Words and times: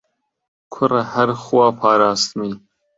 کوڕە 0.73 1.01
هەر 1.13 1.29
خوا 1.41 1.67
پاراستمی 1.79 2.53